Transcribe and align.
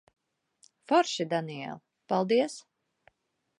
Forši, 0.91 1.27
Daniel. 1.35 1.79
Paldies. 2.09 2.59